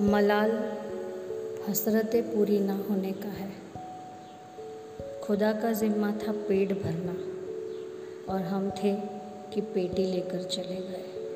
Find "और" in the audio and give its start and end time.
8.32-8.40